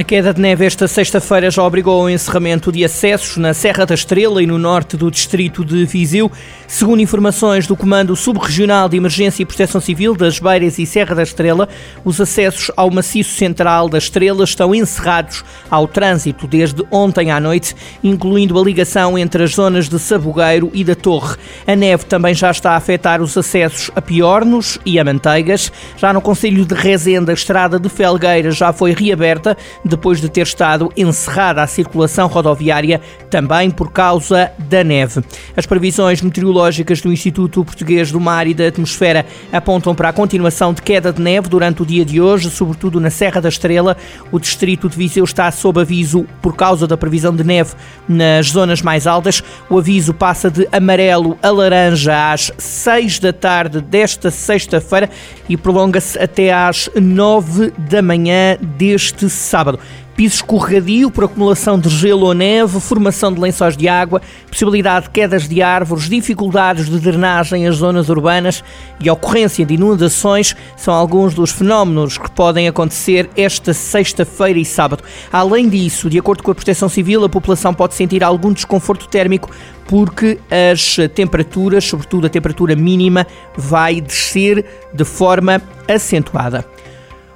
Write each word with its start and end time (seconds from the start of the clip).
A 0.00 0.02
queda 0.02 0.32
de 0.32 0.40
neve 0.40 0.64
esta 0.64 0.88
sexta-feira 0.88 1.50
já 1.50 1.62
obrigou 1.62 2.00
ao 2.00 2.08
encerramento 2.08 2.72
de 2.72 2.82
acessos 2.82 3.36
na 3.36 3.52
Serra 3.52 3.84
da 3.84 3.92
Estrela 3.92 4.42
e 4.42 4.46
no 4.46 4.56
norte 4.56 4.96
do 4.96 5.10
distrito 5.10 5.62
de 5.62 5.84
Viseu. 5.84 6.32
Segundo 6.66 7.02
informações 7.02 7.66
do 7.66 7.76
Comando 7.76 8.16
Subregional 8.16 8.88
de 8.88 8.96
Emergência 8.96 9.42
e 9.42 9.44
Proteção 9.44 9.78
Civil 9.78 10.16
das 10.16 10.38
Beiras 10.38 10.78
e 10.78 10.86
Serra 10.86 11.14
da 11.16 11.22
Estrela, 11.22 11.68
os 12.02 12.18
acessos 12.18 12.70
ao 12.78 12.90
maciço 12.90 13.36
central 13.36 13.90
da 13.90 13.98
Estrela 13.98 14.42
estão 14.42 14.74
encerrados 14.74 15.44
ao 15.70 15.86
trânsito 15.86 16.46
desde 16.46 16.82
ontem 16.90 17.30
à 17.30 17.38
noite, 17.38 17.76
incluindo 18.02 18.58
a 18.58 18.64
ligação 18.64 19.18
entre 19.18 19.42
as 19.42 19.50
zonas 19.50 19.86
de 19.86 19.98
Sabugueiro 19.98 20.70
e 20.72 20.82
da 20.82 20.94
Torre. 20.94 21.36
A 21.66 21.76
neve 21.76 22.06
também 22.06 22.32
já 22.32 22.50
está 22.50 22.70
a 22.70 22.76
afetar 22.76 23.20
os 23.20 23.36
acessos 23.36 23.90
a 23.94 24.00
Piornos 24.00 24.78
e 24.86 24.98
a 24.98 25.04
Manteigas. 25.04 25.70
Já 25.98 26.10
no 26.10 26.22
Conselho 26.22 26.64
de 26.64 26.74
Rezende, 26.74 27.30
a 27.30 27.34
estrada 27.34 27.78
de 27.78 27.90
Felgueiras 27.90 28.56
já 28.56 28.72
foi 28.72 28.94
reaberta 28.94 29.54
depois 29.90 30.20
de 30.20 30.28
ter 30.28 30.42
estado 30.42 30.90
encerrada 30.96 31.62
a 31.62 31.66
circulação 31.66 32.28
rodoviária 32.28 33.00
também 33.28 33.70
por 33.70 33.92
causa 33.92 34.50
da 34.58 34.82
neve. 34.84 35.22
As 35.56 35.66
previsões 35.66 36.22
meteorológicas 36.22 37.00
do 37.00 37.12
Instituto 37.12 37.64
Português 37.64 38.10
do 38.12 38.20
Mar 38.20 38.46
e 38.46 38.54
da 38.54 38.68
Atmosfera 38.68 39.26
apontam 39.52 39.94
para 39.94 40.08
a 40.08 40.12
continuação 40.12 40.72
de 40.72 40.80
queda 40.80 41.12
de 41.12 41.20
neve 41.20 41.48
durante 41.48 41.82
o 41.82 41.86
dia 41.86 42.04
de 42.04 42.20
hoje, 42.20 42.50
sobretudo 42.50 43.00
na 43.00 43.10
Serra 43.10 43.40
da 43.40 43.48
Estrela. 43.48 43.96
O 44.30 44.38
distrito 44.38 44.88
de 44.88 44.96
Viseu 44.96 45.24
está 45.24 45.50
sob 45.50 45.80
aviso 45.80 46.24
por 46.40 46.54
causa 46.54 46.86
da 46.86 46.96
previsão 46.96 47.34
de 47.34 47.42
neve 47.42 47.74
nas 48.08 48.50
zonas 48.50 48.80
mais 48.80 49.06
altas. 49.06 49.42
O 49.68 49.78
aviso 49.78 50.14
passa 50.14 50.50
de 50.50 50.68
amarelo 50.70 51.36
a 51.42 51.50
laranja 51.50 52.32
às 52.32 52.52
6 52.56 53.18
da 53.18 53.32
tarde 53.32 53.80
desta 53.80 54.30
sexta-feira 54.30 55.10
e 55.48 55.56
prolonga-se 55.56 56.16
até 56.18 56.52
às 56.52 56.88
9 56.94 57.72
da 57.76 58.00
manhã 58.00 58.56
deste 58.60 59.28
sábado 59.28 59.79
piso 60.16 60.34
escorregadio 60.34 61.10
por 61.10 61.24
acumulação 61.24 61.78
de 61.78 61.88
gelo 61.88 62.26
ou 62.26 62.34
neve, 62.34 62.78
formação 62.78 63.32
de 63.32 63.40
lençóis 63.40 63.76
de 63.76 63.88
água, 63.88 64.20
possibilidade 64.48 65.06
de 65.06 65.10
quedas 65.12 65.48
de 65.48 65.62
árvores, 65.62 66.10
dificuldades 66.10 66.90
de 66.90 66.98
drenagem 66.98 67.66
às 67.66 67.76
zonas 67.76 68.08
urbanas 68.10 68.62
e 69.00 69.08
ocorrência 69.08 69.64
de 69.64 69.74
inundações 69.74 70.54
são 70.76 70.92
alguns 70.92 71.32
dos 71.32 71.50
fenómenos 71.50 72.18
que 72.18 72.30
podem 72.32 72.68
acontecer 72.68 73.30
esta 73.34 73.72
sexta-feira 73.72 74.58
e 74.58 74.64
sábado. 74.64 75.02
Além 75.32 75.68
disso, 75.68 76.10
de 76.10 76.18
acordo 76.18 76.42
com 76.42 76.50
a 76.50 76.54
Proteção 76.54 76.88
Civil, 76.88 77.24
a 77.24 77.28
população 77.28 77.72
pode 77.72 77.94
sentir 77.94 78.22
algum 78.22 78.52
desconforto 78.52 79.08
térmico 79.08 79.50
porque 79.86 80.38
as 80.76 80.98
temperaturas, 81.14 81.84
sobretudo 81.84 82.26
a 82.26 82.30
temperatura 82.30 82.76
mínima, 82.76 83.26
vai 83.56 84.00
descer 84.00 84.64
de 84.92 85.04
forma 85.04 85.60
acentuada. 85.88 86.64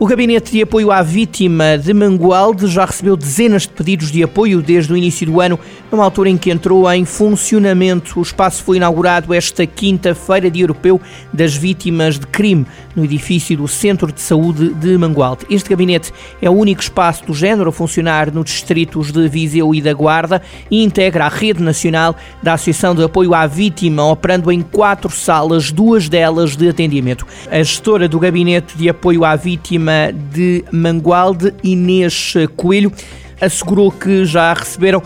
O 0.00 0.06
Gabinete 0.06 0.52
de 0.52 0.62
Apoio 0.62 0.92
à 0.92 1.02
Vítima 1.02 1.76
de 1.76 1.92
Mangualde 1.92 2.68
já 2.68 2.84
recebeu 2.84 3.16
dezenas 3.16 3.62
de 3.62 3.70
pedidos 3.70 4.12
de 4.12 4.22
apoio 4.22 4.62
desde 4.62 4.92
o 4.92 4.96
início 4.96 5.26
do 5.26 5.40
ano, 5.40 5.58
numa 5.90 6.04
altura 6.04 6.30
em 6.30 6.36
que 6.36 6.52
entrou 6.52 6.88
em 6.92 7.04
funcionamento. 7.04 8.20
O 8.20 8.22
espaço 8.22 8.62
foi 8.62 8.76
inaugurado 8.76 9.34
esta 9.34 9.66
quinta-feira, 9.66 10.48
de 10.48 10.60
Europeu 10.60 11.00
das 11.32 11.56
Vítimas 11.56 12.16
de 12.16 12.28
Crime, 12.28 12.64
no 12.94 13.04
edifício 13.04 13.56
do 13.56 13.66
Centro 13.66 14.12
de 14.12 14.20
Saúde 14.20 14.72
de 14.74 14.96
Mangualde. 14.96 15.46
Este 15.50 15.68
gabinete 15.68 16.12
é 16.40 16.48
o 16.48 16.52
único 16.52 16.80
espaço 16.80 17.26
do 17.26 17.34
género 17.34 17.70
a 17.70 17.72
funcionar 17.72 18.32
nos 18.32 18.44
distritos 18.44 19.10
de 19.10 19.28
Viseu 19.28 19.74
e 19.74 19.82
da 19.82 19.92
Guarda 19.92 20.40
e 20.70 20.84
integra 20.84 21.26
a 21.26 21.28
rede 21.28 21.60
nacional 21.60 22.14
da 22.40 22.52
Associação 22.52 22.94
de 22.94 23.02
Apoio 23.02 23.34
à 23.34 23.48
Vítima, 23.48 24.08
operando 24.08 24.52
em 24.52 24.62
quatro 24.62 25.10
salas, 25.10 25.72
duas 25.72 26.08
delas 26.08 26.54
de 26.54 26.68
atendimento. 26.68 27.26
A 27.50 27.60
gestora 27.64 28.08
do 28.08 28.20
Gabinete 28.20 28.78
de 28.78 28.88
Apoio 28.88 29.24
à 29.24 29.34
Vítima 29.34 29.87
de 30.32 30.64
Mangualde, 30.70 31.54
Inês 31.62 32.34
Coelho, 32.56 32.92
assegurou 33.40 33.90
que 33.90 34.24
já 34.24 34.52
receberam 34.52 35.02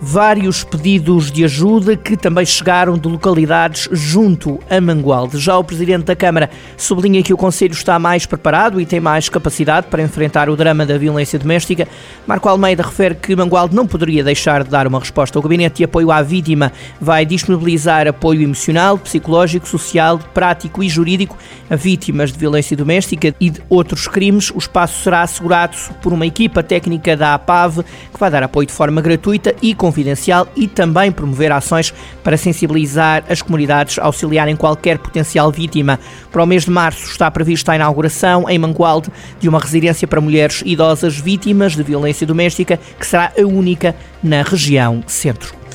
vários 0.00 0.62
pedidos 0.62 1.30
de 1.30 1.44
ajuda 1.44 1.96
que 1.96 2.16
também 2.16 2.44
chegaram 2.44 2.98
de 2.98 3.08
localidades 3.08 3.88
junto 3.92 4.58
a 4.68 4.80
Mangualde. 4.80 5.38
Já 5.38 5.56
o 5.56 5.64
Presidente 5.64 6.04
da 6.04 6.16
Câmara 6.16 6.50
sublinha 6.76 7.22
que 7.22 7.32
o 7.32 7.36
Conselho 7.36 7.72
está 7.72 7.98
mais 7.98 8.26
preparado 8.26 8.80
e 8.80 8.86
tem 8.86 9.00
mais 9.00 9.28
capacidade 9.28 9.86
para 9.88 10.02
enfrentar 10.02 10.48
o 10.48 10.56
drama 10.56 10.84
da 10.84 10.98
violência 10.98 11.38
doméstica. 11.38 11.88
Marco 12.26 12.48
Almeida 12.48 12.82
refere 12.82 13.14
que 13.14 13.34
Mangualde 13.34 13.74
não 13.74 13.86
poderia 13.86 14.22
deixar 14.22 14.62
de 14.64 14.70
dar 14.70 14.86
uma 14.86 14.98
resposta. 14.98 15.38
O 15.38 15.42
Gabinete 15.42 15.78
de 15.78 15.84
Apoio 15.84 16.10
à 16.10 16.22
Vítima 16.22 16.72
vai 17.00 17.24
disponibilizar 17.24 18.06
apoio 18.06 18.42
emocional, 18.42 18.98
psicológico, 18.98 19.66
social, 19.66 20.18
prático 20.34 20.82
e 20.82 20.88
jurídico 20.88 21.36
a 21.68 21.76
vítimas 21.76 22.32
de 22.32 22.38
violência 22.38 22.76
doméstica 22.76 23.34
e 23.40 23.50
de 23.50 23.62
outros 23.68 24.06
crimes. 24.06 24.50
O 24.50 24.58
espaço 24.58 25.02
será 25.02 25.22
assegurado 25.22 25.76
por 26.02 26.12
uma 26.12 26.26
equipa 26.26 26.62
técnica 26.62 27.16
da 27.16 27.34
APAV 27.34 27.82
que 28.12 28.20
vai 28.20 28.30
dar 28.30 28.42
apoio 28.42 28.66
de 28.66 28.72
forma 28.72 29.00
gratuita 29.00 29.54
e 29.62 29.74
com 29.74 29.85
confidencial 29.86 30.48
e 30.56 30.66
também 30.66 31.12
promover 31.12 31.52
ações 31.52 31.94
para 32.24 32.36
sensibilizar 32.36 33.22
as 33.28 33.40
comunidades, 33.40 34.00
auxiliarem 34.00 34.56
qualquer 34.56 34.98
potencial 34.98 35.52
vítima. 35.52 36.00
Para 36.32 36.42
o 36.42 36.46
mês 36.46 36.64
de 36.64 36.70
março 36.70 37.04
está 37.04 37.30
prevista 37.30 37.70
a 37.70 37.76
inauguração 37.76 38.50
em 38.50 38.58
Mangualde 38.58 39.10
de 39.38 39.48
uma 39.48 39.60
residência 39.60 40.08
para 40.08 40.20
mulheres 40.20 40.60
idosas 40.66 41.16
vítimas 41.16 41.76
de 41.76 41.84
violência 41.84 42.26
doméstica, 42.26 42.80
que 42.98 43.06
será 43.06 43.32
a 43.38 43.46
única 43.46 43.94
na 44.22 44.42
região 44.42 45.04
centro. 45.06 45.65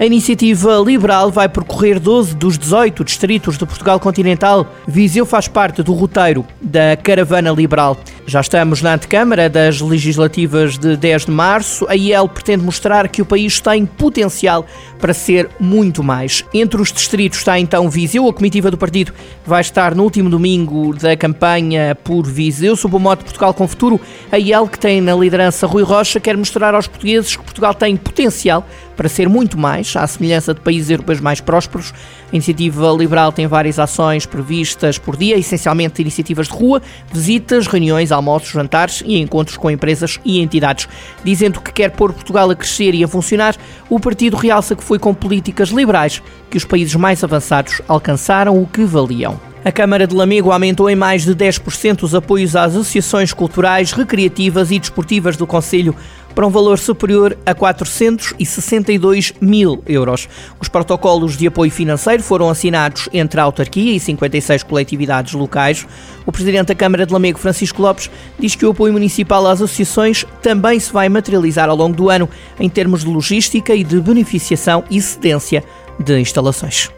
A 0.00 0.06
iniciativa 0.06 0.76
liberal 0.78 1.28
vai 1.28 1.48
percorrer 1.48 1.98
12 1.98 2.36
dos 2.36 2.56
18 2.56 3.02
distritos 3.02 3.58
de 3.58 3.66
Portugal 3.66 3.98
continental. 3.98 4.64
Viseu 4.86 5.26
faz 5.26 5.48
parte 5.48 5.82
do 5.82 5.92
roteiro 5.92 6.46
da 6.60 6.96
Caravana 6.96 7.50
Liberal. 7.50 7.96
Já 8.24 8.40
estamos 8.40 8.80
na 8.80 8.94
antecâmara 8.94 9.50
das 9.50 9.80
legislativas 9.80 10.78
de 10.78 10.96
10 10.96 11.26
de 11.26 11.32
março. 11.32 11.84
A 11.88 11.96
IEL 11.96 12.28
pretende 12.28 12.62
mostrar 12.62 13.08
que 13.08 13.20
o 13.20 13.26
país 13.26 13.60
tem 13.60 13.84
potencial 13.84 14.64
para 14.98 15.14
ser 15.14 15.48
muito 15.58 16.02
mais. 16.02 16.44
Entre 16.52 16.80
os 16.80 16.92
distritos 16.92 17.38
está 17.38 17.58
então 17.58 17.88
Viseu. 17.88 18.28
A 18.28 18.32
comitiva 18.32 18.70
do 18.70 18.76
partido 18.76 19.12
vai 19.46 19.60
estar 19.60 19.94
no 19.94 20.02
último 20.02 20.28
domingo 20.28 20.94
da 20.94 21.16
campanha 21.16 21.94
por 21.94 22.26
Viseu, 22.26 22.76
sob 22.76 22.96
o 22.96 22.98
mote 22.98 23.24
Portugal 23.24 23.54
com 23.54 23.66
Futuro. 23.66 24.00
A 24.30 24.38
IEL, 24.38 24.68
que 24.68 24.78
tem 24.78 25.00
na 25.00 25.14
liderança 25.14 25.66
Rui 25.66 25.82
Rocha, 25.82 26.20
quer 26.20 26.36
mostrar 26.36 26.74
aos 26.74 26.86
portugueses 26.86 27.36
que 27.36 27.42
Portugal 27.42 27.74
tem 27.74 27.96
potencial 27.96 28.66
para 28.98 29.08
ser 29.08 29.28
muito 29.28 29.56
mais, 29.56 29.94
à 29.94 30.04
semelhança 30.08 30.52
de 30.52 30.60
países 30.60 30.90
europeus 30.90 31.20
mais 31.20 31.40
prósperos. 31.40 31.94
A 32.32 32.34
iniciativa 32.34 32.90
liberal 32.90 33.30
tem 33.30 33.46
várias 33.46 33.78
ações 33.78 34.26
previstas 34.26 34.98
por 34.98 35.16
dia, 35.16 35.38
essencialmente 35.38 36.02
iniciativas 36.02 36.48
de 36.48 36.54
rua, 36.54 36.82
visitas, 37.12 37.68
reuniões, 37.68 38.10
almoços, 38.10 38.50
jantares 38.50 39.00
e 39.06 39.16
encontros 39.16 39.56
com 39.56 39.70
empresas 39.70 40.18
e 40.24 40.40
entidades. 40.40 40.88
Dizendo 41.22 41.60
que 41.60 41.72
quer 41.72 41.92
pôr 41.92 42.12
Portugal 42.12 42.50
a 42.50 42.56
crescer 42.56 42.92
e 42.92 43.04
a 43.04 43.08
funcionar, 43.08 43.54
o 43.88 44.00
partido 44.00 44.36
realça 44.36 44.74
que 44.74 44.82
foi 44.88 44.98
com 44.98 45.12
políticas 45.12 45.68
liberais 45.68 46.22
que 46.48 46.56
os 46.56 46.64
países 46.64 46.94
mais 46.94 47.22
avançados 47.22 47.82
alcançaram 47.86 48.58
o 48.58 48.66
que 48.66 48.84
valiam. 48.84 49.38
A 49.64 49.72
Câmara 49.72 50.06
de 50.06 50.14
Lamego 50.14 50.52
aumentou 50.52 50.88
em 50.88 50.94
mais 50.94 51.24
de 51.24 51.34
10% 51.34 52.04
os 52.04 52.14
apoios 52.14 52.54
às 52.54 52.74
associações 52.74 53.32
culturais, 53.32 53.90
recreativas 53.92 54.70
e 54.70 54.78
desportivas 54.78 55.36
do 55.36 55.46
Conselho 55.46 55.94
para 56.34 56.46
um 56.46 56.50
valor 56.50 56.78
superior 56.78 57.36
a 57.44 57.52
462 57.52 59.34
mil 59.40 59.82
euros. 59.86 60.28
Os 60.60 60.68
protocolos 60.68 61.36
de 61.36 61.48
apoio 61.48 61.72
financeiro 61.72 62.22
foram 62.22 62.48
assinados 62.48 63.08
entre 63.12 63.40
a 63.40 63.42
autarquia 63.42 63.92
e 63.92 63.98
56 63.98 64.62
coletividades 64.62 65.32
locais. 65.32 65.84
O 66.24 66.30
presidente 66.30 66.68
da 66.68 66.76
Câmara 66.76 67.04
de 67.04 67.12
Lamego, 67.12 67.40
Francisco 67.40 67.82
Lopes, 67.82 68.08
diz 68.38 68.54
que 68.54 68.64
o 68.64 68.70
apoio 68.70 68.92
municipal 68.92 69.44
às 69.48 69.60
associações 69.60 70.24
também 70.40 70.78
se 70.78 70.92
vai 70.92 71.08
materializar 71.08 71.68
ao 71.68 71.76
longo 71.76 71.96
do 71.96 72.08
ano 72.08 72.28
em 72.60 72.68
termos 72.68 73.02
de 73.02 73.10
logística 73.10 73.74
e 73.74 73.82
de 73.82 74.00
beneficiação 74.00 74.84
e 74.88 75.02
cedência 75.02 75.64
de 75.98 76.20
instalações. 76.20 76.97